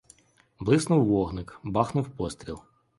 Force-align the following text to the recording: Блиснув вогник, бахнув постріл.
Блиснув 0.59 1.05
вогник, 1.05 1.59
бахнув 1.63 2.09
постріл. 2.09 2.59